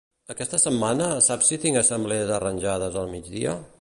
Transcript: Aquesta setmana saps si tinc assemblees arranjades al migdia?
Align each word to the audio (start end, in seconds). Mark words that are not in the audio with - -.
Aquesta 0.33 0.59
setmana 0.61 1.09
saps 1.27 1.51
si 1.53 1.59
tinc 1.67 1.81
assemblees 1.83 2.33
arranjades 2.39 2.99
al 3.03 3.13
migdia? 3.17 3.55